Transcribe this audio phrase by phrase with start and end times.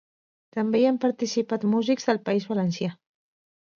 [0.55, 2.95] També hi han participat músics del País Valencià.